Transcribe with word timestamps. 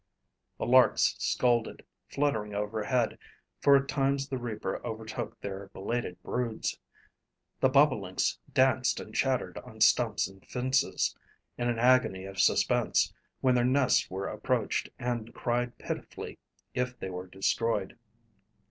The 0.57 0.65
larks 0.65 1.13
scolded, 1.19 1.85
fluttering 2.07 2.55
over 2.55 2.83
head, 2.85 3.19
for 3.59 3.75
at 3.77 3.87
times 3.87 4.27
the 4.29 4.39
reaper 4.39 4.83
overtook 4.83 5.39
their 5.39 5.67
belated 5.73 6.19
broods. 6.23 6.79
The 7.59 7.69
bobolinks 7.69 8.39
danced 8.51 8.99
and 8.99 9.13
chattered 9.13 9.59
on 9.59 9.79
stumps 9.79 10.27
and 10.27 10.43
fences, 10.49 11.15
in 11.55 11.69
an 11.69 11.77
agony 11.77 12.25
of 12.25 12.39
suspense, 12.39 13.13
when 13.41 13.53
their 13.53 13.63
nests 13.63 14.09
were 14.09 14.27
approached, 14.27 14.89
and 14.97 15.35
cried 15.35 15.77
pitifully 15.77 16.39
if 16.73 16.97
they 16.97 17.11
were 17.11 17.27
destroyed. 17.27 17.95